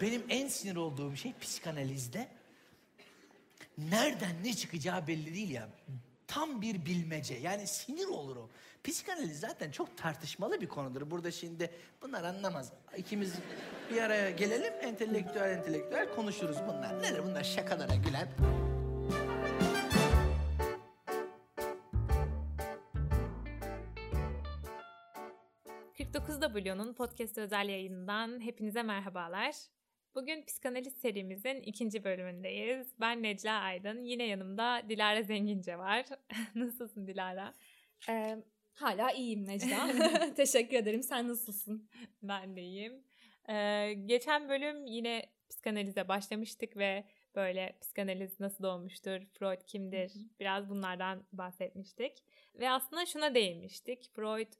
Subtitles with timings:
[0.00, 2.28] benim en sinir olduğum şey psikanalizde
[3.78, 5.68] nereden ne çıkacağı belli değil ya.
[6.26, 7.34] Tam bir bilmece.
[7.34, 8.50] Yani sinir olur o.
[8.84, 11.10] Psikanaliz zaten çok tartışmalı bir konudur.
[11.10, 11.70] Burada şimdi
[12.02, 12.72] bunlar anlamaz.
[12.96, 13.34] İkimiz
[13.90, 17.02] bir araya gelelim entelektüel entelektüel konuşuruz bunlar.
[17.02, 18.28] Nedir bunlar şakalara gülen?
[25.98, 29.54] 49W'nun podcast özel yayınından hepinize merhabalar.
[30.14, 32.86] Bugün psikanaliz serimizin ikinci bölümündeyiz.
[33.00, 34.04] Ben Necla Aydın.
[34.04, 36.06] Yine yanımda Dilara Zengince var.
[36.54, 37.54] Nasılsın Dilara?
[38.08, 38.36] Ee,
[38.74, 39.90] hala iyiyim Necla.
[40.36, 41.02] Teşekkür ederim.
[41.02, 41.88] Sen nasılsın?
[42.22, 43.04] Ben de iyiyim.
[43.48, 47.04] Ee, geçen bölüm yine psikanalize başlamıştık ve
[47.34, 52.12] böyle psikanaliz nasıl doğmuştur, Freud kimdir biraz bunlardan bahsetmiştik.
[52.54, 54.10] Ve aslında şuna değinmiştik.
[54.14, 54.52] Freud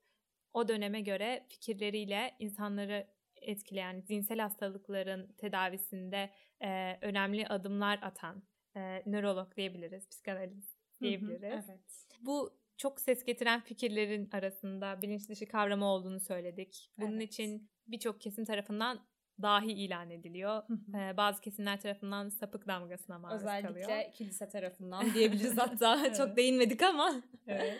[0.55, 3.06] o döneme göre fikirleriyle insanları
[3.42, 8.42] etkileyen zihinsel hastalıkların tedavisinde e, önemli adımlar atan
[8.77, 11.42] e, nörolog diyebiliriz, psikanaliz diyebiliriz.
[11.42, 12.06] Hı hı, evet.
[12.20, 16.91] Bu çok ses getiren fikirlerin arasında bilinç dışı kavramı olduğunu söyledik.
[16.98, 17.33] Bunun Evet.
[17.33, 19.00] için birçok kesim tarafından
[19.42, 20.62] dahi ilan ediliyor.
[20.95, 24.12] Ee, bazı kesimler tarafından sapık damgasına maruz Özellikle kalıyor.
[24.14, 26.00] kilise tarafından diyebiliriz hatta.
[26.00, 26.17] Evet.
[26.17, 27.23] Çok değinmedik ama.
[27.47, 27.78] Evet.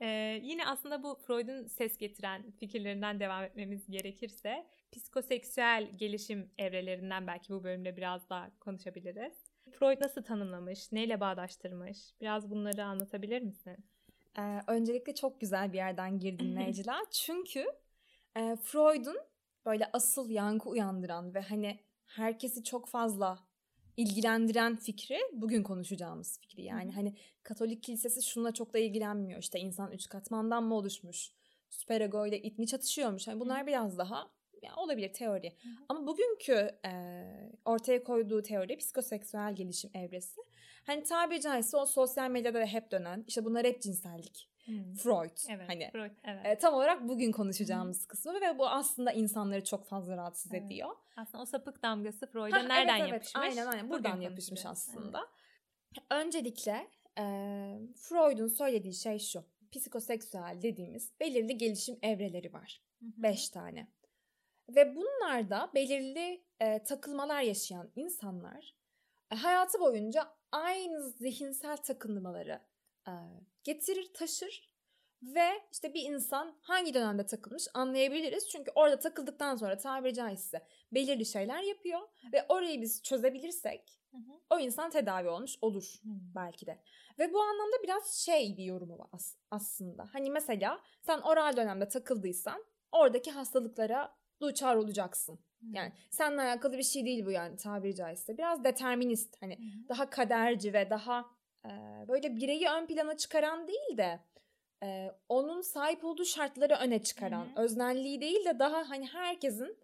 [0.00, 7.52] Ee, yine aslında bu Freud'un ses getiren fikirlerinden devam etmemiz gerekirse psikoseksüel gelişim evrelerinden belki
[7.52, 9.32] bu bölümde biraz daha konuşabiliriz.
[9.70, 11.98] Freud nasıl tanımlamış, neyle bağdaştırmış?
[12.20, 13.76] Biraz bunları anlatabilir misin?
[14.38, 17.02] Ee, öncelikle çok güzel bir yerden girdin Necla.
[17.10, 17.64] Çünkü
[18.36, 19.18] e, Freud'un
[19.66, 23.38] böyle asıl yankı uyandıran ve hani herkesi çok fazla
[23.96, 26.62] ilgilendiren fikri bugün konuşacağımız fikri.
[26.62, 29.40] Yani hani Katolik kilisesi şununla çok da ilgilenmiyor.
[29.40, 31.32] İşte insan üç katmandan mı oluşmuş?
[31.70, 33.28] Süperego ile it mi çatışıyormuş?
[33.28, 34.30] Hani bunlar biraz daha
[34.66, 35.48] ya olabilir teori.
[35.50, 35.68] hı.
[35.88, 36.92] Ama bugünkü e,
[37.64, 40.40] ortaya koyduğu teori psikoseksüel gelişim evresi.
[40.86, 44.50] Hani tabiri caizse o sosyal medyada da hep dönen işte bunlar hep cinsellik.
[45.02, 45.36] Freud.
[45.50, 46.46] Evet, Hani Freud, evet.
[46.46, 50.66] e, tam olarak bugün konuşacağımız kısmı ve bu aslında insanları çok fazla rahatsız Evet.
[50.66, 50.90] ediyor.
[51.16, 53.12] Aslında o sapık damgası Freud'a Ha, nereden evet, evet.
[53.12, 53.42] yapışmış?
[53.44, 55.20] Aynen aynen Bugün buradan yapışmış aslında.
[56.10, 57.22] Öncelikle e,
[57.96, 59.44] Freud'un söylediği şey şu.
[59.72, 62.82] Psikoseksüel dediğimiz belirli gelişim evreleri var.
[63.02, 63.12] Evet.
[63.14, 63.22] Hı hı.
[63.22, 63.86] Beş tane.
[64.68, 68.74] Ve bunlarda belirli e, takılmalar yaşayan insanlar
[69.32, 72.60] e, hayatı boyunca aynı zihinsel takılmaları
[73.08, 73.12] e,
[73.64, 74.70] getirir, taşır
[75.22, 78.48] ve işte bir insan hangi dönemde takılmış anlayabiliriz.
[78.48, 82.00] Çünkü orada takıldıktan sonra tabiri caizse belirli şeyler yapıyor
[82.32, 84.40] ve orayı biz çözebilirsek Hı hı.
[84.50, 86.08] o insan tedavi olmuş olur Hı.
[86.34, 86.82] belki de.
[87.18, 90.08] Ve bu anlamda biraz şey bir yorumu var as- aslında.
[90.12, 95.38] Hani mesela sen oral dönemde takıldıysan oradaki hastalıklara duçar olacaksın.
[95.72, 98.38] Yani seninle alakalı bir şey değil bu yani tabiri caizse.
[98.38, 99.88] Biraz determinist hani hı.
[99.88, 101.24] daha kaderci ve daha
[101.64, 101.70] e,
[102.08, 104.20] böyle bireyi ön plana çıkaran değil de
[104.82, 107.62] e, onun sahip olduğu şartları öne çıkaran, hı.
[107.62, 109.76] öznelliği değil de daha hani herkesin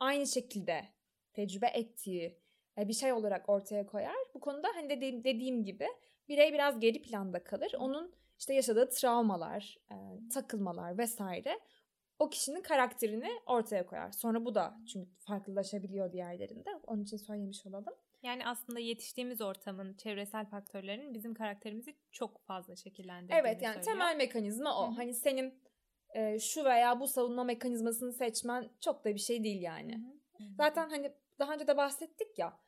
[0.00, 0.84] aynı şekilde
[1.32, 2.38] tecrübe ettiği
[2.78, 4.16] e, bir şey olarak ortaya koyar.
[4.34, 5.88] Bu konuda hani dediğim, dediğim gibi
[6.28, 7.72] birey biraz geri planda kalır.
[7.78, 9.96] Onun işte yaşadığı travmalar, e,
[10.34, 11.60] takılmalar vesaire
[12.20, 14.12] o kişinin karakterini ortaya koyar.
[14.12, 16.70] Sonra bu da çünkü farklılaşabiliyor diğerlerinde.
[16.86, 17.94] Onun için söylemiş olalım.
[18.22, 23.92] Yani aslında yetiştiğimiz ortamın çevresel faktörlerin bizim karakterimizi çok fazla şekillendirdiğini Evet yani söylüyor.
[23.98, 24.86] temel mekanizma o.
[24.86, 24.94] Hı hı.
[24.94, 25.62] Hani senin
[26.14, 29.92] e, şu veya bu savunma mekanizmasını seçmen çok da bir şey değil yani.
[29.94, 30.44] Hı hı.
[30.44, 30.54] Hı hı.
[30.56, 32.60] Zaten hani daha önce de bahsettik ya.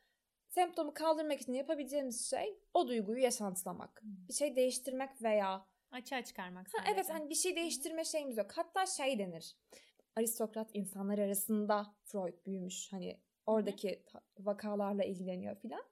[0.49, 4.01] Semptomu kaldırmak için yapabileceğimiz şey o duyguyu yaşantılamak.
[4.01, 4.27] Hı.
[4.27, 6.67] Bir şey değiştirmek veya açığa çıkarmak.
[6.73, 8.51] ha, evet hani bir şey değiştirme şeyimiz yok.
[8.55, 9.55] Hatta şey denir.
[10.15, 12.93] Aristokrat insanlar arasında Freud büyümüş.
[12.93, 15.83] Hani oradaki ta- vakalarla ilgileniyor filan.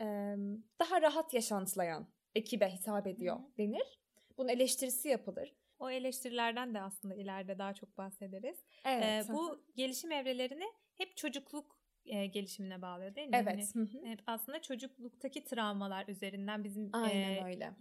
[0.00, 0.36] Ee,
[0.80, 3.56] daha rahat yaşantılayan ekibe hitap ediyor Hı hı.
[3.58, 4.00] denir.
[4.38, 5.54] Bunun eleştirisi yapılır.
[5.78, 8.64] O eleştirilerden de aslında ileride daha çok bahsederiz.
[8.84, 9.04] Evet.
[9.04, 9.36] Ee, hı hı.
[9.36, 13.36] bu gelişim evrelerini hep çocukluk e, gelişimine bağlıyor değil mi?
[13.36, 13.74] evet.
[13.74, 14.16] hı hı.
[14.26, 17.74] Aslında çocukluktaki travmalar üzerinden bizim Aynen e, öyle.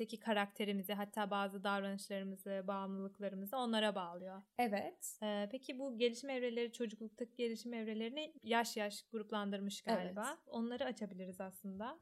[0.00, 4.42] Yetişkinlikteki karakterimizi hatta bazı davranışlarımızı, bağımlılıklarımızı onlara bağlıyor.
[4.58, 5.18] Evet.
[5.22, 10.26] Ee, peki bu gelişim evreleri çocukluktaki gelişim evrelerini yaş yaş gruplandırmış galiba.
[10.28, 10.38] Evet.
[10.46, 11.98] Onları açabiliriz aslında.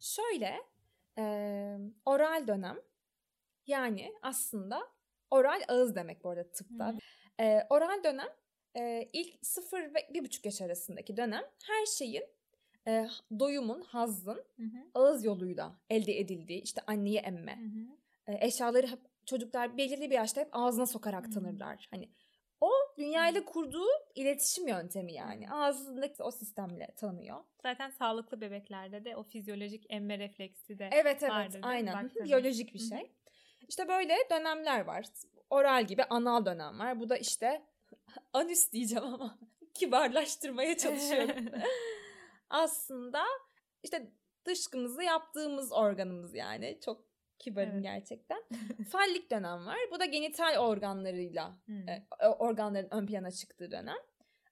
[0.00, 0.56] Şöyle
[1.18, 1.24] e,
[2.04, 2.76] oral dönem
[3.66, 4.82] yani aslında
[5.30, 6.92] oral ağız demek bu arada tıpta.
[6.92, 6.98] Hı.
[7.42, 8.28] E, oral dönem
[8.78, 12.24] e, ilk 0 ve 1,5 yaş arasındaki dönem her şeyin
[12.88, 14.90] e, doyumun, hazzın Hı hı.
[14.94, 17.56] ağız yoluyla elde edildiği işte anneyi emme.
[17.56, 17.64] Hı
[18.32, 18.32] hı.
[18.36, 21.30] E, eşyaları hep çocuklar belirli bir yaşta hep ağzına sokarak Hı.
[21.30, 21.88] tanırlar.
[21.90, 22.08] Hani
[22.60, 25.50] o dünyayla kurduğu iletişim yöntemi yani.
[25.50, 27.44] Ağzındaki o sistemle tanıyor.
[27.62, 32.10] Zaten sağlıklı bebeklerde de o fizyolojik emme refleksi de Evet evet vardır aynen.
[32.24, 32.88] Biyolojik bir Hı hı.
[32.88, 33.12] şey.
[33.68, 35.06] İşte böyle dönemler var.
[35.50, 37.00] Oral gibi anal dönem var.
[37.00, 37.62] Bu da işte
[38.32, 39.38] anüs diyeceğim ama
[39.74, 41.46] kibarlaştırmaya çalışıyorum.
[42.50, 43.22] Aslında
[43.82, 44.12] işte
[44.44, 46.78] dışkımızı yaptığımız organımız yani.
[46.84, 47.04] Çok
[47.38, 47.82] kibarım Evet.
[47.82, 48.42] gerçekten.
[48.90, 49.76] Fallik dönem var.
[49.92, 51.88] Bu da genital organlarıyla Hmm.
[51.88, 52.06] e,
[52.38, 53.96] organların ön plana çıktığı dönem.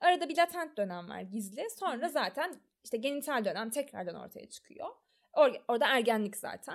[0.00, 1.70] Arada bir latent dönem var gizli.
[1.70, 4.88] Sonra zaten işte genital dönem tekrardan ortaya çıkıyor.
[5.32, 6.75] Or- orada ergenlik zaten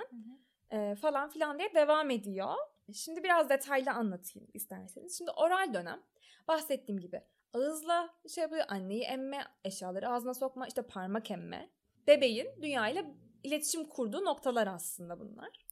[0.70, 0.76] hı.
[0.76, 2.54] e, falan filan diye devam ediyor.
[2.94, 5.18] Şimdi biraz detaylı anlatayım isterseniz.
[5.18, 6.02] Şimdi oral dönem
[6.48, 7.22] bahsettiğim gibi
[7.52, 11.70] ağızla şey yapıyor anneyi emme, eşyaları ağzına sokma, işte parmak emme.
[12.06, 13.04] Bebeğin dünyayla
[13.42, 15.66] iletişim kurduğu noktalar aslında bunlar.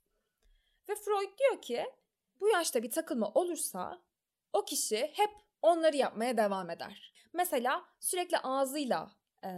[0.88, 1.84] Ve Freud diyor ki
[2.40, 4.02] bu yaşta bir takılma olursa
[4.52, 5.30] o kişi hep
[5.62, 7.12] onları yapmaya devam eder.
[7.32, 9.10] Mesela sürekli ağzıyla
[9.44, 9.50] e,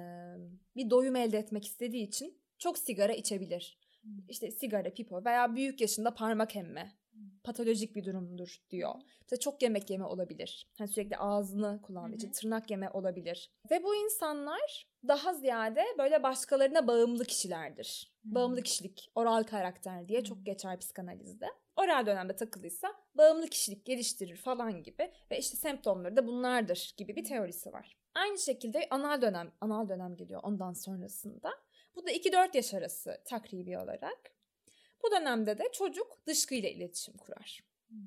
[0.77, 3.79] bir doyum elde etmek istediği için çok sigara içebilir.
[4.03, 4.11] Hmm.
[4.29, 7.00] İşte sigara, pipo veya büyük yaşında parmak emme
[7.45, 8.95] patolojik bir durumdur diyor.
[9.23, 10.71] Mesela çok yemek yeme olabilir.
[10.79, 13.51] Hani sürekli ağzını kullandığı için tırnak yeme olabilir.
[13.71, 18.13] Ve bu insanlar daha ziyade böyle başkalarına bağımlı kişilerdir.
[18.25, 18.35] Hı.
[18.35, 21.47] Bağımlı kişilik, oral karakter diye çok geçer psikanalizde.
[21.77, 27.25] Oral dönemde takılıysa bağımlı kişilik geliştirir falan gibi ve işte semptomları da bunlardır gibi bir
[27.25, 27.97] teorisi var.
[28.15, 31.51] Aynı şekilde anal dönem, anal dönem geliyor ondan sonrasında.
[31.97, 34.40] Bu da 2-4 yaş arası takribi olarak.
[35.05, 37.61] Bu dönemde de çocuk dışkıyla iletişim kurar.
[37.89, 37.99] Hmm.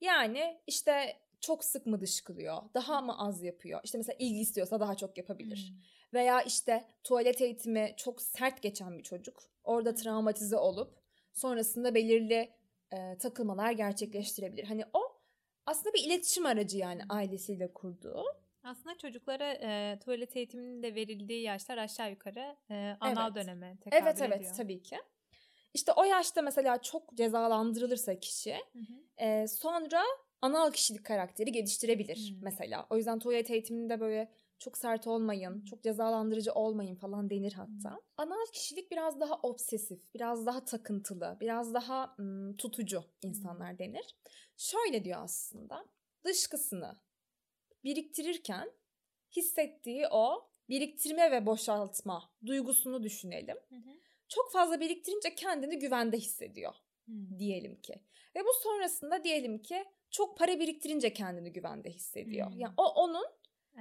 [0.00, 3.80] Yani işte çok sık mı dışkılıyor, daha mı az yapıyor?
[3.84, 5.68] İşte mesela ilgi istiyorsa daha çok yapabilir.
[5.72, 5.78] Hmm.
[6.14, 9.42] Veya işte tuvalet eğitimi çok sert geçen bir çocuk.
[9.64, 10.98] Orada travmatize olup
[11.32, 12.52] sonrasında belirli
[12.92, 14.64] e, takılmalar gerçekleştirebilir.
[14.64, 15.00] Hani o
[15.66, 18.24] aslında bir iletişim aracı yani ailesiyle kurduğu.
[18.62, 23.46] Aslında çocuklara e, tuvalet eğitiminin de verildiği yaşlar aşağı yukarı e, anal Evet.
[23.46, 24.54] döneme tekabül Evet evet ediyor.
[24.56, 24.96] tabii ki.
[25.74, 29.24] İşte o yaşta mesela çok cezalandırılırsa kişi Hı hı.
[29.26, 30.02] e, sonra
[30.42, 32.38] anal kişilik karakteri geliştirebilir Hmm.
[32.42, 32.86] mesela.
[32.90, 38.00] O yüzden tuvalet eğitiminde böyle çok sert olmayın, çok cezalandırıcı olmayın falan denir hatta.
[38.16, 44.16] Anal kişilik biraz daha obsesif, biraz daha takıntılı, biraz daha ım, tutucu insanlar denir.
[44.56, 45.84] Şöyle diyor aslında.
[46.24, 46.96] Dışkısını
[47.84, 48.70] biriktirirken
[49.36, 53.56] hissettiği o biriktirme ve boşaltma duygusunu düşünelim.
[53.68, 53.90] Hı hı.
[54.28, 56.74] Çok fazla biriktirince kendini güvende hissediyor
[57.06, 57.38] Hmm.
[57.38, 57.94] diyelim ki.
[58.36, 62.50] Ve bu sonrasında diyelim ki çok para biriktirince kendini güvende hissediyor.
[62.50, 62.58] Hmm.
[62.58, 63.24] Yani o onun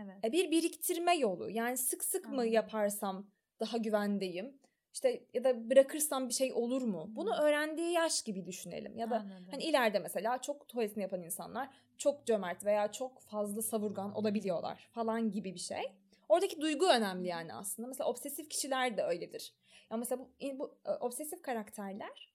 [0.04, 0.26] Evet.
[0.26, 1.50] e, bir biriktirme yolu.
[1.50, 2.52] Yani sık sık mı Anladım.
[2.52, 4.60] yaparsam daha güvendeyim?
[4.94, 7.06] İşte ya da bırakırsam bir şey olur mu?
[7.08, 8.98] Bunu öğrendiği yaş gibi düşünelim.
[8.98, 9.48] Ya da Anladım.
[9.52, 15.32] hani ileride mesela çok tuvaletini yapan insanlar çok cömert veya çok fazla savurgan olabiliyorlar falan
[15.32, 15.82] gibi bir şey.
[16.30, 17.88] Oradaki duygu önemli yani aslında.
[17.88, 19.54] Mesela obsesif kişiler de öyledir.
[19.92, 22.33] Ya mesela bu, bu e, obsesif karakterler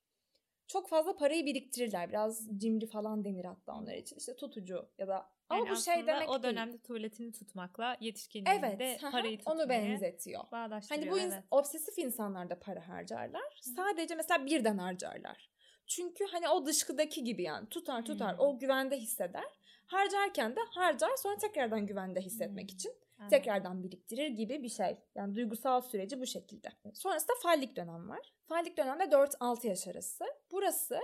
[0.69, 2.09] çok fazla parayı biriktirirler.
[2.09, 4.17] Biraz cimri falan denir hatta onlar için.
[4.17, 6.55] İşte tutucu ya da ama Yani bu şey demek o değil.
[6.55, 10.43] dönemde tuvaletini tutmakla yetişkinliğinde Evet, parayı tutmayı onu benzetiyor.
[10.88, 11.44] Hani bu evet.
[11.50, 13.61] obsesif insanlar da para harcarlar.
[13.76, 15.50] Sadece mesela birden harcarlar.
[15.87, 18.41] Çünkü hani o dışkıdaki gibi yani tutar tutar Hmm.
[18.44, 19.44] o güvende hisseder.
[19.87, 22.75] Harcarken de harcar sonra tekrardan güvende hissetmek Hmm.
[22.76, 23.38] için Anladım.
[23.38, 24.97] tekrardan biriktirir gibi bir şey.
[25.15, 26.69] Yani duygusal süreci bu şekilde.
[26.94, 28.32] Sonrasında fallik dönem var.
[28.46, 30.25] Fallik dönemde 4-6 yaş arası.
[30.53, 31.01] Burası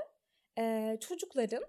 [0.59, 1.65] eee, çocukların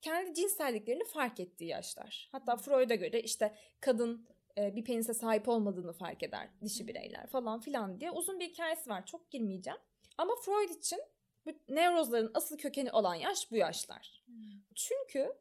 [0.00, 2.28] kendi cinselliklerini fark ettiği yaşlar.
[2.32, 4.28] Hatta Freud'a göre işte kadın
[4.58, 8.90] e, bir penise sahip olmadığını fark eder dişi bireyler falan filan diye uzun bir hikayesi
[8.90, 9.06] var.
[9.06, 9.78] Çok girmeyeceğim.
[10.18, 11.00] Ama Freud için
[11.46, 14.22] bu nevrozların asıl kökeni olan yaş bu yaşlar.
[14.26, 14.34] Hmm.
[14.74, 15.32] Çünkü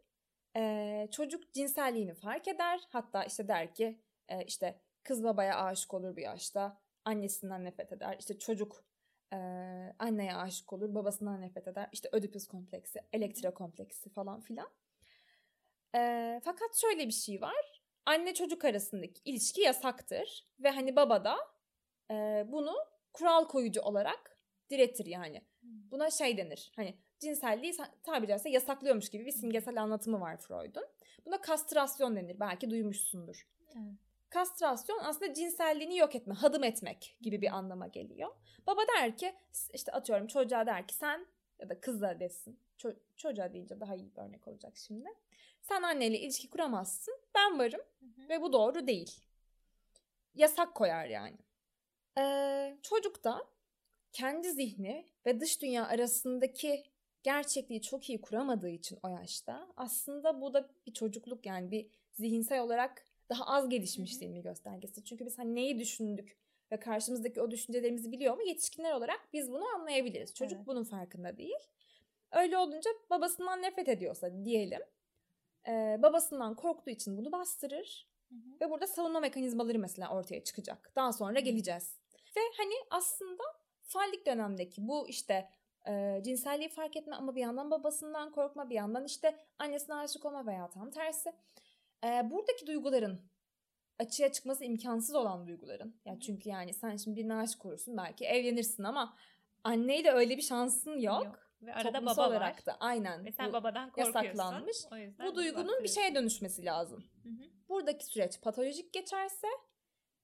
[0.56, 2.80] e, çocuk cinselliğini fark eder.
[2.89, 6.77] Hatta işte der ki e, işte kız babaya aşık olur bir yaşta.
[7.05, 8.15] Annesinden nefret eder.
[8.19, 8.84] İşte çocuk
[9.34, 9.38] e,
[10.00, 10.96] anneye aşık olur.
[10.96, 11.89] Babasından nefret eder.
[11.91, 14.69] İşte Ödipus kompleksi, Elektra kompleksi falan filan.
[15.96, 17.81] E, fakat şöyle bir şey var.
[18.05, 20.48] Anne çocuk arasındaki ilişki yasaktır.
[20.60, 21.38] Ve hani baba da
[22.12, 22.75] e, bunu
[23.13, 24.38] kural koyucu olarak
[24.69, 25.41] diretir yani.
[25.63, 26.72] Buna şey denir.
[26.75, 30.86] Hani cinselliği tabiri caizse yasaklıyormuş gibi bir simgesel anlatımı var Freud'un.
[31.25, 32.39] Buna kastrasyon denir.
[32.39, 33.48] Belki duymuşsundur.
[33.75, 34.07] Evet.
[34.29, 38.29] Kastrasyon aslında cinselliğini yok etme, hadım etmek gibi bir anlama geliyor.
[38.67, 39.36] Baba der ki
[39.74, 41.27] işte atıyorum çocuğa der ki sen
[41.60, 42.60] ya da kıza desin.
[42.77, 45.10] Ço- çocuğa deyince daha iyi bir örnek olacak şimdi.
[45.62, 47.13] Sen anneyle ilişki kuramazsın.
[47.36, 48.29] Ben varım Hı hı.
[48.29, 49.22] ve bu doğru değil.
[50.36, 51.38] Yasak koyar yani.
[52.17, 53.48] Ee, çocuk da
[54.13, 56.84] kendi zihni ve dış dünya arasındaki
[57.24, 62.60] gerçekliği çok iyi kuramadığı için o yaşta aslında bu da bir çocukluk yani bir zihinsel
[62.62, 65.03] olarak daha az gelişmişliğin bir göstergesi.
[65.03, 66.38] Çünkü biz hani neyi düşündük
[66.72, 70.34] ve karşımızdaki o düşüncelerimizi biliyor ama yetişkinler olarak biz bunu anlayabiliriz.
[70.34, 70.67] Çocuk Evet.
[70.67, 71.60] bunun farkında değil.
[72.31, 74.81] Öyle olunca babasından nefret ediyorsa diyelim.
[75.67, 78.07] e, babasından korktuğu için bunu bastırır.
[78.62, 80.91] Ve burada savunma mekanizmaları mesela ortaya çıkacak.
[80.96, 81.98] Daha sonra geleceğiz.
[82.38, 83.43] Ve hani aslında
[83.81, 85.50] fallik dönemdeki bu işte
[85.88, 90.46] e, cinselliği fark etme ama bir yandan babasından korkma, bir yandan işte annesine aşık olma
[90.48, 91.34] veya tam tersi.
[92.04, 93.22] E, buradaki duyguların
[94.00, 95.96] açığa çıkması imkansız olan duyguların.
[96.06, 99.18] Ya çünkü yani sen şimdi birine aşık olursun belki evlenirsin ama
[99.63, 101.39] anneyle öyle bir şansın yok.
[101.62, 102.66] Ve arada Toplumsal baba olarak var.
[102.66, 103.25] da aynen.
[103.25, 104.20] Ve sen Bu- babadan korkuyorsun.
[104.24, 104.77] yasaklanmış.
[105.25, 107.04] Bu duygunun bir şeye dönüşmesi lazım.
[107.24, 107.50] Hı hı.
[107.70, 109.48] Buradaki süreç patolojik geçerse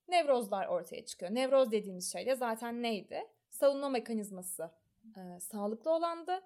[0.08, 1.36] nevrozlar ortaya çıkıyor.
[1.36, 3.24] Nevroz dediğimiz şey de zaten neydi?
[3.50, 4.72] Savunma mekanizması
[5.18, 6.42] e, sağlıklı olandı.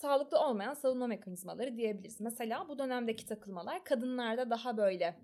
[0.00, 2.20] Sağlıklı olmayan savunma mekanizmaları diyebiliriz.
[2.20, 5.20] Mesela bu dönemdeki takılmalar kadınlarda daha böyle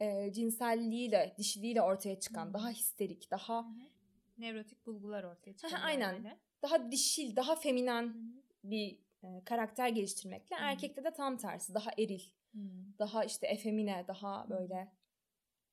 [0.00, 2.54] e, cinselliğiyle, dişiliğiyle ortaya çıkan, Hmm.
[2.54, 3.88] daha histerik, daha Hı hı.
[4.38, 5.80] Nevrotik bulgular ortaya çıkıyor.
[5.84, 6.16] aynen.
[6.16, 6.38] böyle.
[6.62, 8.42] daha dişil, daha feminen Hı hı.
[8.64, 10.60] bir e, karakter geliştirmekle Hı.
[10.60, 12.22] erkekte de tam tersi, daha eril,
[12.54, 12.58] Hı.
[12.98, 14.92] daha işte efemine, daha böyle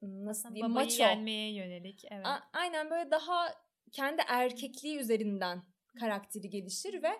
[0.01, 1.03] nasıl Aslında diyeyim maço.
[1.03, 2.05] yenmeye yönelik.
[2.11, 2.25] Evet.
[2.25, 3.47] A- aynen böyle daha
[3.91, 5.63] kendi erkekliği üzerinden
[5.99, 7.11] karakteri gelişir ve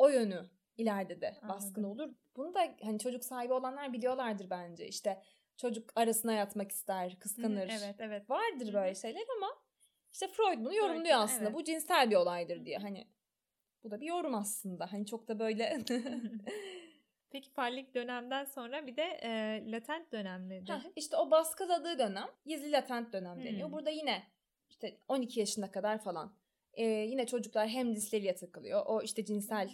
[0.00, 2.00] o yönü ileride de baskın Anladım.
[2.00, 2.14] olur.
[2.36, 4.86] Bunu da hani çocuk sahibi olanlar biliyorlardır bence.
[4.88, 5.22] İşte
[5.56, 7.68] çocuk arasına yatmak ister, Hı hı, kıskanır.
[7.68, 8.30] Evet evet.
[8.30, 9.48] Vardır böyle şeyler ama
[10.12, 11.44] işte Freud bunu yorumluyor Freud, aslında.
[11.44, 11.54] evet.
[11.54, 12.78] Bu cinsel bir olaydır diye.
[12.78, 13.06] Hani
[13.84, 14.92] bu da bir yorum aslında.
[14.92, 15.78] Hani çok da böyle
[17.30, 20.72] Peki fallik dönemden sonra bir de e, latent dönem nedir?
[20.72, 23.68] Heh, işte o baskıladığı dönem gizli latent dönem deniyor.
[23.68, 23.72] Hmm.
[23.72, 24.22] Burada yine
[24.68, 26.36] işte 12 yaşına kadar falan
[26.72, 28.82] e, yine çocuklar hem cisleriyle takılıyor.
[28.86, 29.70] O işte cinsel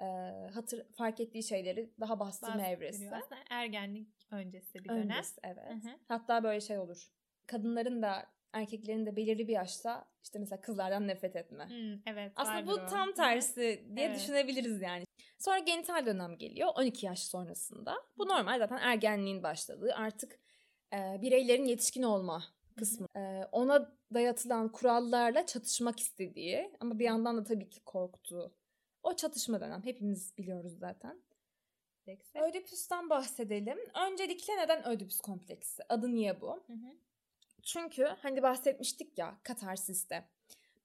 [0.00, 0.06] e,
[0.54, 3.10] hatır fark ettiği şeyleri daha bastırma evresi.
[3.10, 5.02] Aslında ergenlik öncesi bir dönem.
[5.02, 5.70] Öncesi evet.
[5.70, 5.92] Hı hı.
[6.08, 7.08] Hatta böyle şey olur.
[7.46, 11.64] Kadınların da erkeklerin de belirli bir yaşta işte mesela kızlardan nefret etme.
[11.64, 12.32] Hı, evet.
[12.36, 12.86] Aslında bu o.
[12.86, 14.18] tam tersi diye Evet.
[14.18, 15.04] düşünebiliriz yani.
[15.38, 17.94] Sonra genital dönem geliyor 12 yaş sonrasında.
[18.18, 20.40] Bu normal zaten ergenliğin başladığı artık
[20.92, 22.42] e, bireylerin yetişkin olma
[22.76, 23.06] kısmı.
[23.16, 28.59] E, ona dayatılan kurallarla çatışmak istediği ama bir yandan da tabii ki korktuğu.
[29.10, 31.22] O çatışma dönem hepimiz biliyoruz zaten.
[32.04, 32.40] Seksi.
[32.40, 33.78] Ödipüs'ten bahsedelim.
[34.06, 35.82] Öncelikle neden Ödipüs kompleksi?
[35.88, 36.62] Adı niye bu?
[36.66, 36.96] Hı hı.
[37.62, 40.28] Çünkü hani bahsetmiştik ya katarsiste.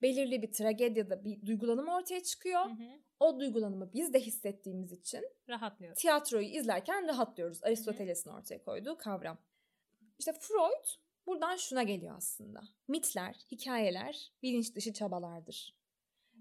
[0.02, 2.66] Belirli bir tragedyada bir duygulanım ortaya çıkıyor.
[2.66, 3.00] Hı hı.
[3.20, 6.02] O duygulanımı biz de hissettiğimiz için Rahatlıyoruz.
[6.02, 7.64] tiyatroyu izlerken rahatlıyoruz.
[7.64, 9.38] Aristoteles'in ortaya koyduğu kavram.
[10.20, 10.86] İşte Freud
[11.28, 12.64] buradan şuna geliyor aslında.
[12.88, 15.76] Mitler, hikayeler bilinç dışı çabalardır.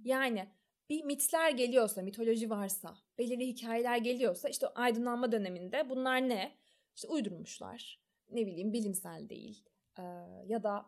[0.05, 0.49] Yani
[0.91, 6.53] bir mitler geliyorsa, mitoloji varsa, belirli hikayeler geliyorsa işte aydınlanma döneminde bunlar ne?
[6.97, 8.01] İşte uydurmuşlar.
[8.31, 9.65] Ne bileyim bilimsel değil.
[9.99, 10.03] Ee,
[10.47, 10.87] ya da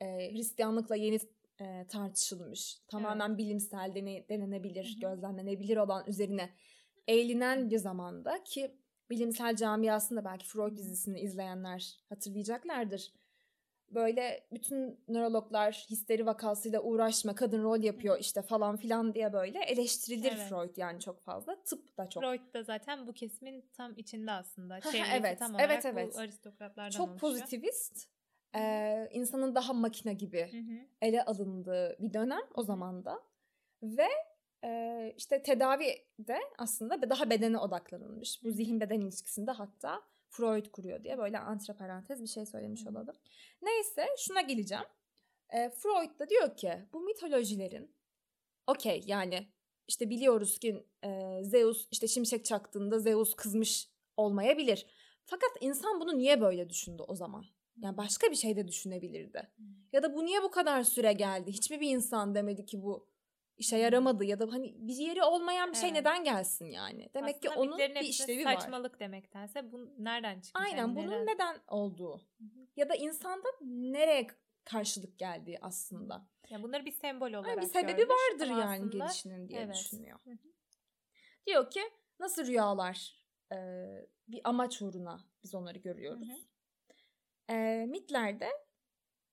[0.00, 1.18] e, Hristiyanlıkla yeni
[1.60, 2.78] e, tartışılmış.
[2.88, 5.10] Tamamen bilimsel dene- denenebilir, Hı hı.
[5.10, 6.50] gözlemlenebilir olan üzerine
[7.08, 8.76] eğlenen bir zamanda ki
[9.10, 13.12] bilimsel camiasında belki Freud dizisini izleyenler hatırlayacaklardır.
[13.90, 20.32] Böyle bütün nörologlar histeri vakasıyla uğraşma, kadın rol yapıyor işte falan filan diye böyle eleştirilir
[20.32, 20.48] Evet.
[20.48, 21.62] Freud yani çok fazla.
[21.62, 24.80] Tıp da çok Freud da zaten bu kesimin tam içinde aslında.
[24.80, 26.14] Çevresi evet, tam evet, olarak evet.
[26.14, 27.20] bu aristokratlardan çok oluşuyor.
[27.20, 28.08] pozitivist.
[28.56, 30.50] Ee, insanın daha makine gibi
[31.02, 33.22] ele alındığı bir dönem o zaman da.
[33.82, 34.08] Ve
[34.64, 38.44] e, işte tedavi de aslında daha bedene odaklanılmış.
[38.44, 43.16] Bu zihin beden ilişkisinde hatta Freud kuruyor diye böyle antraparantez bir şey söylemiş olalım.
[43.62, 44.84] Neyse şuna geleceğim.
[45.50, 47.94] E, Freud da diyor ki bu mitolojilerin
[48.66, 49.48] okey yani
[49.88, 54.86] işte biliyoruz ki e, Zeus işte şimşek çaktığında Zeus kızmış olmayabilir.
[55.24, 57.44] Fakat insan bunu niye böyle düşündü o zaman?
[57.82, 59.50] Yani başka bir şey de düşünebilirdi.
[59.92, 61.52] Ya da bu niye bu kadar süre geldi?
[61.52, 63.09] Hiçbir bir insan demedi ki bu
[63.60, 65.98] işe yaramadı ya da hani bir yeri olmayan bir şey Evet.
[66.00, 67.10] neden gelsin yani?
[67.14, 68.54] Demek ki Aslında onun mitlerin bir işlevi var.
[68.54, 70.66] saçmalık demektense bu nereden çıkmış?
[70.66, 71.26] Aynen yani bunun neden?
[71.26, 72.66] neden olduğu Hı hı.
[72.76, 74.26] ya da insanda nereye
[74.64, 76.26] karşılık geldiği aslında.
[76.50, 79.74] Ya bunları bir sembol olarak Yani bir sebebi görmüş vardır yani aslında- gelişinin diye Evet.
[79.74, 80.18] düşünüyor.
[80.24, 80.36] Hı hı.
[81.46, 81.80] Diyor ki
[82.20, 83.56] nasıl rüyalar e,
[84.28, 86.28] bir amaç uğruna biz onları görüyoruz.
[87.50, 88.48] E, mitlerde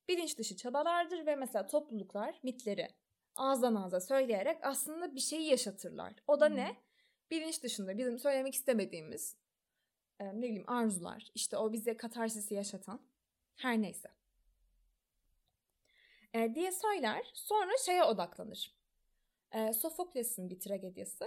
[0.08, 2.88] bilinç dışı çabalardır ve mesela topluluklar mitleri
[3.38, 6.14] ağızdan ağza söyleyerek aslında bir şeyi yaşatırlar.
[6.28, 6.76] O da ne?
[7.32, 9.36] Bilinç dışında bizim söylemek istemediğimiz
[10.20, 13.02] e, ne bileyim arzular, işte o bize katarsisi yaşatan
[13.56, 14.10] her neyse.
[16.34, 17.32] E, diye söyler.
[17.34, 18.76] Sonra şeye odaklanır.
[19.52, 21.26] E, Sofokles'in bir tragediyası.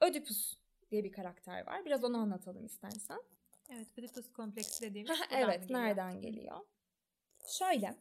[0.00, 0.56] Ödipus
[0.90, 1.84] diye bir karakter var.
[1.84, 3.20] Biraz onu anlatalım istersen.
[3.70, 5.80] Evet, Oedipus kompleksi dediğimiz evet, geliyor.
[5.80, 6.60] nereden geliyor?
[7.46, 7.94] Şöyle,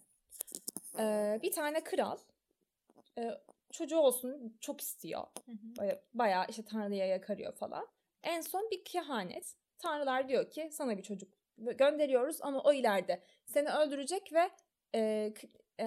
[0.99, 2.17] e, bir tane kral
[3.17, 3.31] e,
[3.71, 5.23] çocuğu olsun çok istiyor.
[5.79, 7.87] Böyle bayağı işte tanrıya yakarıyor falan.
[8.23, 9.55] En son bir kehanet.
[9.79, 14.49] Tanrılar diyor ki sana bir çocuk gönderiyoruz ama o ileride seni öldürecek ve
[14.95, 15.33] e,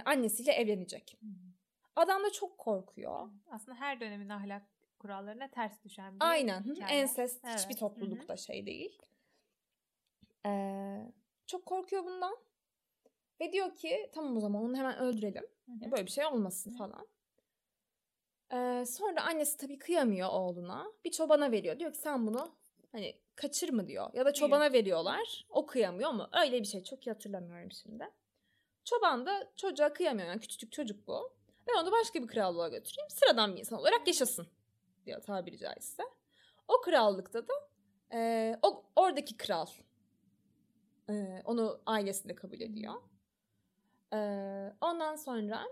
[0.05, 1.19] annesiyle evlenecek.
[1.97, 3.31] Adam da çok korkuyor.
[3.51, 4.63] Aslında her dönemin ahlak
[4.99, 6.63] kurallarına ters düşen bir Aynen.
[6.63, 7.01] hikaye.
[7.01, 8.99] Ensest Evet, hiçbir toplulukta şey değil.
[10.47, 11.13] Ee,
[11.47, 12.37] çok korkuyor bundan.
[13.41, 15.47] Ve diyor ki tamam o zaman onu hemen öldürelim.
[15.67, 15.85] Hı hı.
[15.85, 16.77] Ya Böyle bir şey olmasın Hı.
[16.77, 17.09] falan.
[18.53, 20.93] Ee, sonra annesi tabii kıyamıyor oğluna.
[21.05, 21.79] Bir çobana veriyor.
[21.79, 22.55] Diyor ki sen bunu
[22.93, 24.11] hani kaçır mı diyor.
[24.15, 25.47] Ya da çobana veriyorlar.
[25.49, 28.11] O kıyamıyor ama öyle bir şey çok iyi hatırlamıyorum şimdi.
[28.85, 30.29] Çoban da çocuğa kıyamıyor.
[30.29, 31.33] Yani küçücük çocuk bu.
[31.69, 33.11] Ben onu başka bir krallığa götüreyim.
[33.11, 34.47] Sıradan bir insan olarak yaşasın
[35.07, 36.03] diyor tabiri caizse.
[36.69, 37.53] O krallıkta da
[38.13, 39.67] e, o oradaki kral
[41.11, 42.95] e, onu ailesinde kabul ediyor.
[44.13, 44.19] E,
[44.81, 45.67] ondan sonra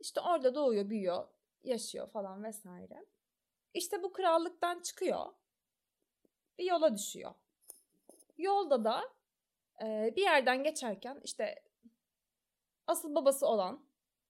[0.00, 1.24] işte orada doğuyor, büyüyor,
[1.64, 3.06] yaşıyor falan vesaire.
[3.74, 5.26] İşte bu krallıktan çıkıyor.
[6.58, 7.34] Bir yola düşüyor.
[8.38, 9.02] Yolda da
[9.82, 11.62] e, bir yerden geçerken işte
[12.86, 13.84] asıl babası olan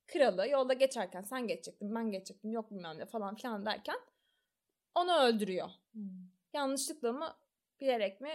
[0.07, 4.01] kralı yolda geçerken sen geçecektin ben geçecektim yok bilmem ne falan filan derken
[4.95, 5.69] onu öldürüyor.
[5.93, 6.01] Hı.
[6.53, 7.37] Yanlışlıkla mı
[7.81, 8.31] bilerek mi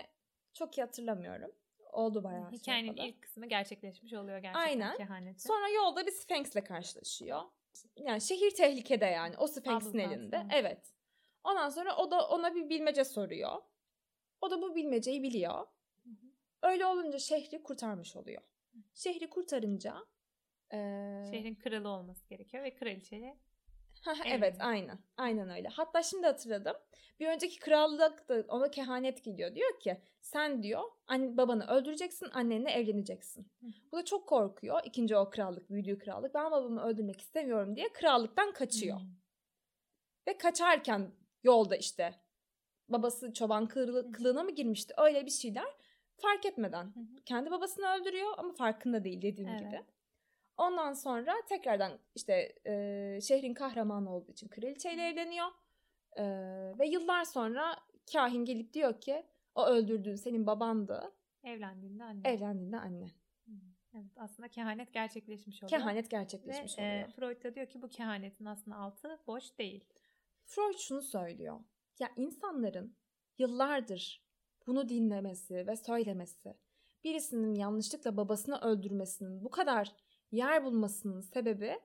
[0.54, 1.52] çok iyi hatırlamıyorum.
[1.92, 3.08] Oldu bayağı şey Hikayenin yapalı.
[3.08, 4.98] ilk kısmı gerçekleşmiş oluyor gerçekten Aynen.
[4.98, 5.44] kehaneti.
[5.44, 7.42] Sonra yolda bir Sphinx'le karşılaşıyor.
[7.98, 9.38] Yani şehir tehlikede yani.
[9.38, 10.44] O Sphinx'in elinde.
[10.54, 10.94] Evet.
[11.44, 13.62] Ondan sonra o da ona bir bilmece soruyor.
[14.42, 15.54] O da bu bilmeceyi biliyor.
[16.04, 16.26] Hı hı.
[16.64, 18.42] Öyle olunca şehri kurtarmış oluyor.
[18.94, 19.96] Şehri kurtarınca
[20.74, 23.36] eee, Şehrin kralı olması gerekiyor ve kraliçeli Hah,
[24.26, 24.56] Evet.
[24.60, 25.00] aynen.
[25.18, 25.68] Aynen öyle.
[25.68, 26.76] Hatta şimdi hatırladım.
[27.20, 29.56] Bir önceki krallık da ona kehanet geliyor.
[29.56, 33.48] Diyor ki sen diyor anne, babanı öldüreceksin annenle evleneceksin.
[33.92, 34.80] Bu da çok korkuyor.
[34.86, 36.34] İkinci o krallık büyüdüğü krallık.
[36.34, 38.98] Ben babamı öldürmek istemiyorum diye krallıktan kaçıyor.
[40.28, 41.12] Ve kaçarken
[41.44, 42.16] yolda işte
[42.90, 44.12] babası çoban Hı.
[44.12, 45.68] kılığına mı girmişti öyle bir şeyler
[46.18, 46.94] fark etmeden.
[47.26, 49.60] Kendi babasını öldürüyor ama farkında değil dediğim Evet.
[49.60, 49.84] gibi.
[50.58, 55.48] Ondan sonra tekrardan işte e, şehrin kahramanı olduğu için kraliçeyle evleniyor.
[56.18, 56.24] E,
[56.80, 57.76] ve yıllar sonra
[58.14, 61.12] kahin gelip diyor ki o öldürdüğün senin babandı.
[61.44, 62.30] Evlendiğinde anne.
[62.30, 63.12] Evlendiğinde anne.
[63.96, 65.80] Evet aslında kehanet gerçekleşmiş oluyor.
[65.80, 67.08] Kehanet Ve gerçekleşmiş e, oluyor.
[67.10, 69.86] Freud da diyor ki bu kehanetin aslında altı boş değil.
[70.46, 71.60] Freud şunu söylüyor.
[72.00, 72.96] Ya insanların
[73.38, 74.26] yıllardır
[74.68, 76.58] bunu dinlemesi ve söylemesi,
[77.04, 79.96] birisinin yanlışlıkla babasını öldürmesinin bu kadar
[80.32, 81.80] yer bulmasının sebebi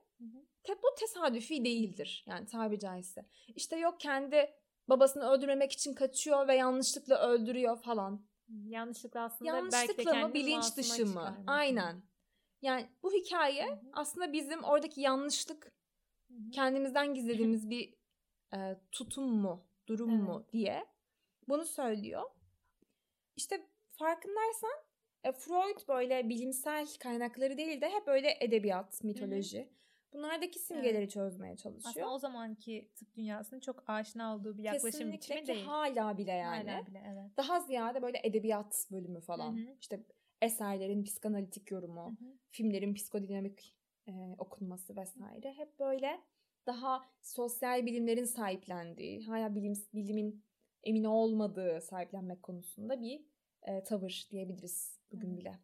[0.63, 2.23] te bu tesadüfi değildir.
[2.27, 3.25] Yani tabi caizse.
[3.55, 4.53] İşte yok kendi
[4.87, 8.25] babasını öldürmemek için kaçıyor ve yanlışlıkla öldürüyor falan.
[8.63, 11.07] Yanlışlıkla aslında belki de Yanlışlıkla mı bilinç dışı mı?
[11.07, 11.43] çıkarmak.
[11.47, 12.03] Aynen.
[12.61, 13.89] Yani bu hikaye Hı hı.
[13.93, 15.65] aslında bizim oradaki yanlışlık
[16.27, 16.49] Hı hı.
[16.51, 17.93] kendimizden gizlediğimiz bir
[18.53, 20.85] e, tutum mu, durum mu diye
[21.47, 22.23] bunu söylüyor.
[23.35, 24.71] İşte farkındaysan
[25.23, 29.69] e, Freud böyle bilimsel kaynakları değil de hep böyle edebiyat, mitoloji.
[30.13, 31.89] Bunlardaki simgeleri çözmeye çalışıyor.
[31.89, 35.65] Aslında o zamanki tıp dünyasının çok aşina olduğu bir yaklaşım Kesinlikle biçimi değil.
[35.65, 36.71] hala bile yani.
[36.71, 37.37] Hala bile evet.
[37.37, 39.57] Daha ziyade böyle edebiyat bölümü falan.
[39.57, 39.75] Hı hı.
[39.81, 40.03] İşte
[40.41, 42.37] eserlerin psikanalitik yorumu, Hı hı.
[42.49, 43.75] filmlerin psikodinamik
[44.07, 45.53] e, okunması vesaire.
[45.53, 46.21] Hep böyle
[46.65, 50.43] daha sosyal bilimlerin sahiplendiği, hala bilim, bilimin
[50.83, 53.25] emin olmadığı sahiplenmek konusunda bir
[53.63, 55.59] e, tavır diyebiliriz bugün bile.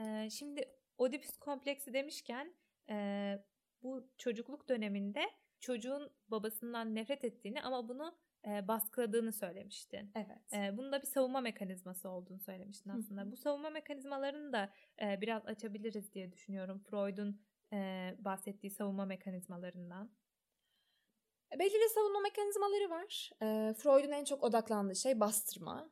[0.00, 0.64] Ee, şimdi
[0.98, 2.54] Oedipus kompleksi demişken
[2.90, 3.38] e,
[3.82, 5.22] bu çocukluk döneminde
[5.60, 10.12] çocuğun babasından nefret ettiğini ama bunu e, baskıladığını söylemiştin.
[10.14, 10.52] Evet.
[10.52, 13.22] E, bunun da bir savunma mekanizması olduğunu söylemiştin aslında.
[13.22, 13.32] hı.
[13.32, 14.72] Bu savunma mekanizmalarını da
[15.02, 16.78] e, biraz açabiliriz diye düşünüyorum.
[16.78, 17.40] Freud'un
[17.72, 20.10] e, bahsettiği savunma mekanizmalarından.
[21.58, 23.30] Belirli savunma mekanizmaları var.
[23.42, 25.90] E, Freud'un en çok odaklandığı şey bastırma.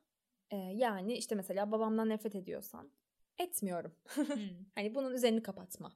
[0.51, 2.91] E, yani işte mesela babamdan nefret ediyorsan
[3.39, 3.95] etmiyorum.
[4.09, 4.25] Hmm.
[4.75, 5.93] Hani bunun üzerini kapatma.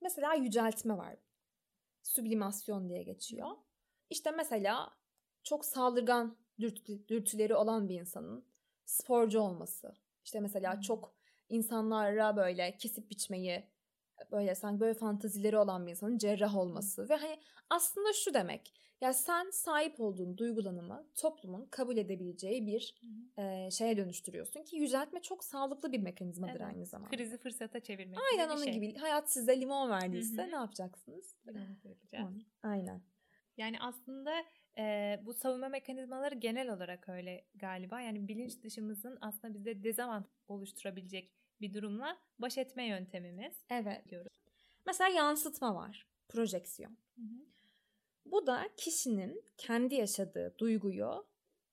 [0.00, 1.16] Mesela yüceltme var.
[2.02, 3.48] Sublimasyon diye geçiyor.
[4.10, 4.90] İşte mesela
[5.42, 8.44] çok saldırgan dürtü- dürtüleri olan bir insanın
[8.84, 9.94] sporcu olması.
[10.24, 11.14] İşte mesela çok
[11.48, 13.64] insanlara böyle kesip biçmeyi
[14.32, 17.38] böyle sanki böyle fantazileri olan bir insanın cerrah olması ve hani
[17.70, 22.94] aslında şu demek ya sen sahip olduğun duygulanımı toplumun kabul edebileceği bir
[23.38, 26.66] e, şeye dönüştürüyorsun ki yüceltme çok sağlıklı bir mekanizmadır Evet.
[26.74, 27.16] aynı zamanda.
[27.16, 28.18] Krizi fırsata çevirmek.
[28.32, 28.72] Aynen onun şey.
[28.72, 28.96] gibi.
[28.96, 30.50] Hayat size limon verdiyse Hı hı.
[30.50, 31.36] ne yapacaksınız?
[31.44, 32.34] Kıracağız.
[32.62, 33.02] Aynen.
[33.56, 34.44] Yani aslında
[34.78, 38.00] e, bu savunma mekanizmaları genel olarak öyle galiba.
[38.00, 44.08] Yani bilinç dışımızın aslında bize dezavantaj oluşturabilecek bir durumla baş etme yöntemimiz Evet.
[44.08, 44.32] diyoruz.
[44.86, 46.06] Mesela yansıtma var.
[46.28, 46.98] Projeksiyon.
[48.26, 51.26] Bu da kişinin kendi yaşadığı duyguyu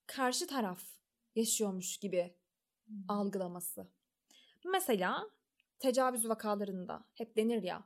[0.07, 0.81] karşı taraf
[1.35, 2.35] yaşıyormuş gibi
[3.07, 3.87] algılaması.
[4.65, 5.29] Mesela
[5.79, 7.83] tecavüz vakalarında hep denir ya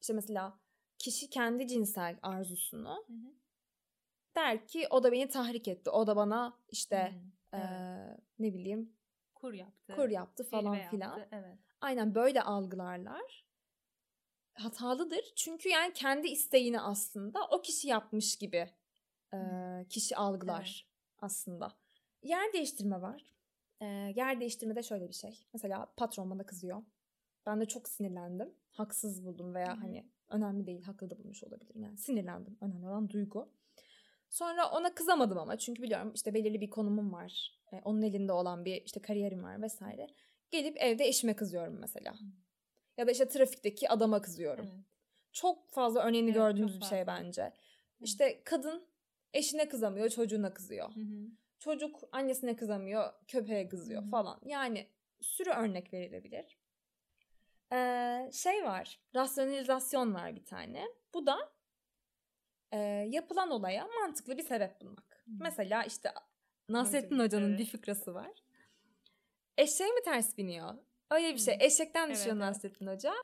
[0.00, 0.60] işte mesela
[0.98, 3.32] kişi kendi cinsel arzusunu Hı hı.
[4.36, 5.90] der ki o da beni tahrik etti.
[5.90, 7.64] O da bana işte Hı, evet.
[7.70, 8.95] eee, ne bileyim
[9.36, 9.92] kur yaptı.
[9.94, 11.18] kur yaptı falan filan.
[11.18, 11.58] yaptı, Evet.
[11.80, 13.46] Aynen böyle algılarlar.
[14.54, 15.32] Hatalıdır.
[15.36, 18.70] Çünkü yani kendi isteğini aslında o kişi yapmış gibi
[19.32, 21.72] eee, kişi algılar aslında.
[22.22, 23.22] Yer değiştirme var.
[23.80, 25.46] Eee, yer değiştirme de şöyle bir şey.
[25.52, 26.82] Mesela patron bana kızıyor.
[27.46, 28.54] Ben de çok sinirlendim.
[28.70, 29.80] Haksız buldum veya Hı hı.
[29.80, 31.82] hani önemli değil haklı da bulmuş olabilirim.
[31.82, 32.58] Yani sinirlendim.
[32.60, 33.48] Önemli olan duygu.
[34.30, 37.60] Sonra ona kızamadım ama çünkü biliyorum işte belirli bir konumum var.
[37.72, 40.06] E, onun elinde olan bir işte kariyerim var vesaire.
[40.50, 42.14] Gelip evde eşime kızıyorum mesela.
[42.96, 44.66] Ya da işte trafikteki adama kızıyorum.
[44.74, 44.84] Evet.
[45.32, 47.52] Çok fazla örneğini Evet, gördüğümüz bir şey bence.
[48.00, 48.86] İşte kadın
[49.34, 50.94] eşine kızamıyor, çocuğuna kızıyor.
[50.94, 51.30] Hı hı.
[51.58, 54.10] Çocuk annesine kızamıyor, köpeğe kızıyor hı.
[54.10, 54.40] falan.
[54.44, 54.86] Yani
[55.20, 56.58] sürü örnek verilebilir.
[57.72, 60.84] Ee, şey var, rasyonalizasyon var bir tane.
[61.14, 61.38] Bu da
[62.72, 62.78] e,
[63.10, 65.22] yapılan olaya mantıklı bir sebep bulmak.
[65.24, 65.30] Hı.
[65.40, 66.10] Mesela işte
[66.68, 67.58] Nasrettin Hoca'nın evet.
[67.58, 68.42] bir fıkrası var.
[69.58, 70.74] Eşeğe mi ters biniyor?
[71.10, 71.56] Öyle bir şey.
[71.60, 72.48] Eşekten Evet, düşüyor evet.
[72.48, 73.14] Nasrettin Hoca.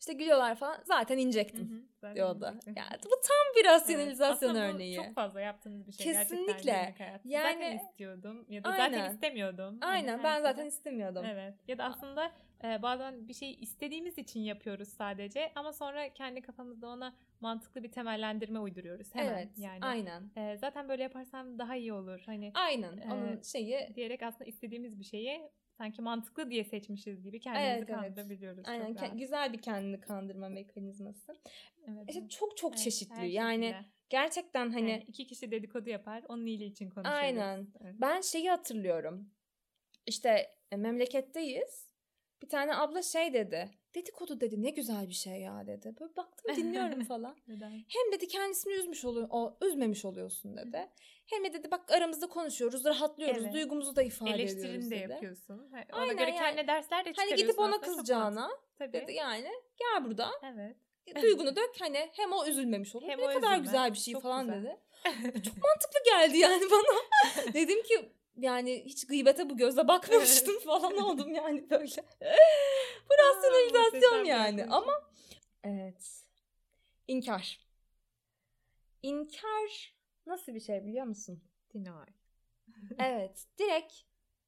[0.00, 0.78] İşte gülüyorlar falan.
[0.84, 1.82] Zaten Hı inecektim hı.
[2.00, 2.54] Zaten diyordu.
[2.66, 4.74] Yani bu tam bir rasyonalizasyon Evet.
[4.74, 4.96] Örneği.
[4.96, 6.12] çok fazla yaptığımız bir şey.
[6.12, 6.72] Kesinlikle.
[6.72, 7.20] Gerçekten.
[7.24, 8.98] Yani- zaten istiyordum ya da Aynen.
[8.98, 9.78] zaten istemiyordum.
[9.80, 11.24] Hani Aynen her ben zaten istemiyordum.
[11.24, 11.54] Evet.
[11.68, 12.32] Ya da aslında
[12.64, 17.92] e, bazen bir şey istediğimiz için yapıyoruz sadece ama sonra kendi kafamızda ona mantıklı bir
[17.92, 19.32] temellendirme uyduruyoruz hemen.
[19.32, 19.48] evet.
[19.56, 19.78] yani.
[19.82, 20.22] Aynen.
[20.36, 22.22] E, zaten böyle yaparsam daha iyi olur.
[22.26, 22.98] Hani Aynen.
[22.98, 28.00] Onun şeyi diyerek aslında istediğimiz bir şeyi sanki mantıklı diye seçmişiz gibi kendimizi Evet, evet.
[28.00, 28.58] kandırabiliyoruz.
[28.64, 29.18] çok aynen rahat.
[29.18, 31.36] güzel bir kendini kandırma mekanizması.
[31.88, 32.04] Evet.
[32.08, 33.30] İşte çok çok Evet, çeşitli.
[33.30, 33.84] Yani şekilde.
[34.08, 37.22] gerçekten hani Yani iki kişi dedikodu yapar, onun iyiliği için konuşuyoruz.
[37.22, 37.66] Aynen.
[37.80, 37.94] Evet.
[38.00, 39.30] ben şeyi hatırlıyorum.
[40.06, 41.88] İşte e, memleketteyiz.
[42.42, 43.70] Bir tane abla şey dedi.
[43.98, 45.94] Dedikodu dedi ne güzel bir şey ya dedi.
[46.00, 47.36] Böyle baktım dinliyorum falan.
[47.48, 47.70] Neden?
[47.70, 50.88] Hem dedi kendisini üzmüş oluyor, o, üzmemiş oluyorsun dedi.
[51.26, 53.54] Hem de dedi bak aramızda konuşuyoruz, rahatlıyoruz, Evet.
[53.54, 55.12] duygumuzu da ifade ediyoruz Eleştirini de dedi.
[55.12, 55.58] yapıyorsun.
[55.72, 56.38] Ona Aynen göre yani.
[56.38, 58.50] kendine dersler de Hani gidip ona kızacağına.
[58.78, 58.92] Tabii.
[58.92, 60.76] dedi yani gel burada Evet.
[61.22, 63.06] duygunu dök hani hem o üzülmemiş olur.
[63.08, 63.62] Hem ne kadar üzülmez.
[63.62, 64.62] güzel bir şey Çok falan güzel.
[64.62, 64.76] dedi.
[65.44, 66.98] Çok mantıklı geldi yani bana.
[67.54, 72.04] Dedim ki yani hiç gıybete bu gözle bakmamıştım falan oldum yani böyle.
[73.10, 75.10] bu rasyonalizasyon yani ama
[75.64, 76.24] evet.
[77.08, 77.68] İnkar.
[79.02, 79.94] İnkar
[80.26, 81.42] nasıl bir şey biliyor musun?
[81.74, 81.88] Deny.
[82.98, 83.94] Evet, direkt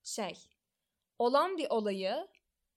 [0.02, 0.34] şey.
[1.18, 2.28] Olan bir olayı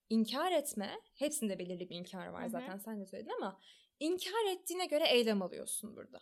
[0.10, 1.00] inkar etme.
[1.16, 2.50] Hepsinde belirli bir inkar var Hı hı.
[2.50, 3.60] zaten sen de söyledin ama
[4.00, 6.20] inkar ettiğine göre eylem alıyorsun burada.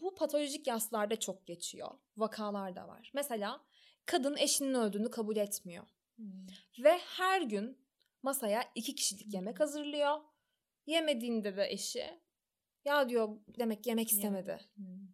[0.00, 1.90] Bu patolojik yaslarda çok geçiyor.
[2.16, 3.10] Vakalar da var.
[3.14, 3.64] Mesela
[4.06, 5.84] kadın eşinin öldüğünü kabul etmiyor.
[6.16, 6.46] Hmm.
[6.84, 7.78] Ve her gün
[8.22, 10.16] masaya iki kişilik Hı yemek hazırlıyor.
[10.86, 12.20] Yemediğinde de eşi
[12.84, 14.60] ya diyor demek yemek istemedi.
[14.74, 15.08] Hmm.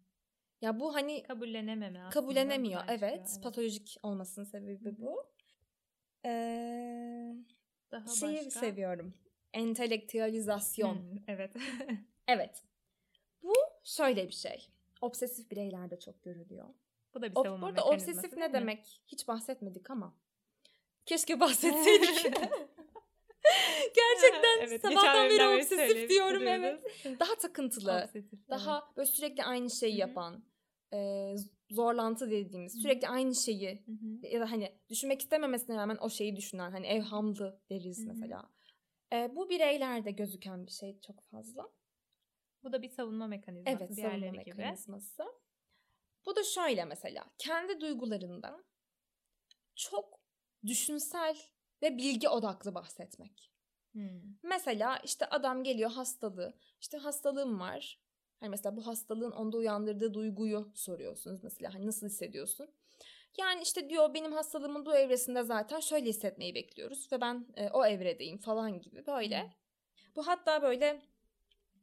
[0.61, 2.09] Ya bu hani Kabullenememe aslında.
[2.09, 2.81] kabullenemiyor.
[2.87, 5.25] Evet, çıkıyor, patolojik olmasının sebebi bu.
[6.25, 7.35] Ee,
[7.91, 8.59] Daha şeyi başka?
[8.59, 9.13] seviyorum.
[9.53, 10.95] Entelektüalizasyon.
[10.95, 11.53] Hmm, evet.
[12.31, 12.63] Evet.
[13.43, 14.69] Bu şöyle bir şey.
[15.01, 16.69] Obsesif bireylerde çok görülüyor.
[17.19, 18.53] Bu da bir savunma Burada obsesif ne mi?
[18.53, 19.01] demek?
[19.07, 20.15] Hiç bahsetmedik ama.
[21.05, 22.23] Keşke bahsetseydik.
[23.95, 26.83] Gerçekten Evet, sabahtan beri obsesif diyorum evet.
[27.19, 27.91] Daha takıntılı.
[28.05, 28.49] Obsesif, evet.
[28.49, 29.99] Daha böyle sürekli aynı şeyi Hı hı.
[29.99, 30.43] yapan.
[30.93, 31.35] e,
[31.69, 32.73] zorlantı dediğimiz.
[32.73, 32.81] Hı hı.
[32.81, 34.27] Sürekli aynı şeyi Hı hı.
[34.27, 38.07] ya da hani düşünmek istememesine rağmen o şeyi düşünen hani evhamlı deriz Hı hı.
[38.07, 38.49] mesela.
[39.13, 41.69] E, bu bireylerde gözüken bir şey çok fazla.
[42.63, 43.69] Bu da bir savunma mekanizması.
[43.69, 44.55] Evet savunma diğerleri gibi.
[44.55, 45.23] mekanizması.
[46.25, 48.65] Bu da şöyle mesela kendi duygularından
[49.75, 50.19] çok
[50.65, 51.37] düşünsel
[51.81, 53.51] ve bilgi odaklı bahsetmek.
[53.91, 54.21] Hmm.
[54.43, 56.57] Mesela işte adam geliyor hastalığı.
[56.81, 57.99] İşte hastalığım var.
[58.39, 61.73] Hani mesela bu hastalığın onda uyandırdığı duyguyu soruyorsunuz mesela.
[61.73, 62.69] Hani nasıl hissediyorsun?
[63.37, 67.85] Yani işte diyor benim hastalığımın bu evresinde zaten şöyle hissetmeyi bekliyoruz ve ben e, o
[67.85, 69.43] evredeyim falan gibi böyle.
[69.43, 69.49] Hmm.
[70.15, 71.01] Bu hatta böyle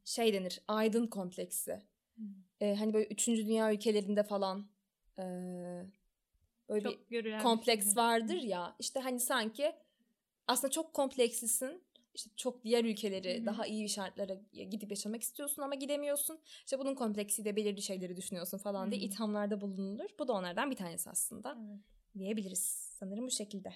[0.05, 1.83] şey denir aydın kompleksi.
[2.15, 2.46] Hmm.
[2.61, 4.67] E, hani böyle üçüncü dünya ülkelerinde falan
[5.19, 5.23] e,
[6.69, 7.97] böyle Çok bir kompleks şey.
[7.97, 9.73] vardır ya işte hani sanki
[10.47, 11.83] aslında çok komplekslisin
[12.15, 13.47] işte çok diğer ülkeleri Hı hı.
[13.47, 16.41] daha iyi bir şartlara gidip yaşamak istiyorsun ama gidemiyorsun.
[16.65, 20.11] İşte bunun kompleksiyle belirli şeyleri düşünüyorsun falan diye ithamlarda bulunulur.
[20.19, 21.81] Bu da onlardan bir tanesi aslında Evet.
[22.19, 22.61] diyebiliriz.
[22.99, 23.75] Sanırım bu şekilde.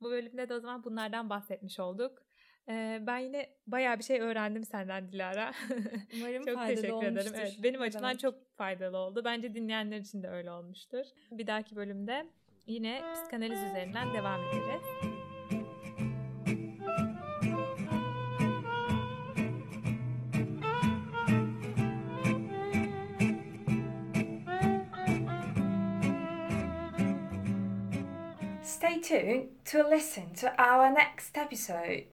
[0.00, 2.22] Bu bölümde de o zaman bunlardan bahsetmiş olduk.
[2.68, 5.52] Ee, ben yine bayağı bir şey öğrendim senden Dilara.
[6.16, 7.16] Umarım çok faydalı teşekkür ederim.
[7.16, 7.34] olmuştur.
[7.38, 8.20] Evet, benim açımdan demek.
[8.20, 9.22] çok faydalı oldu.
[9.24, 11.04] Bence dinleyenler için de öyle olmuştur.
[11.30, 12.26] Bir dahaki bölümde
[12.66, 14.82] yine psikanaliz üzerinden devam ederiz.
[28.62, 32.06] Stay tuned to listen to our next episode.